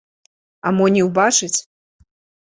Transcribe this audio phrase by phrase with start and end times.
[0.69, 1.57] А мо не ўбачыць!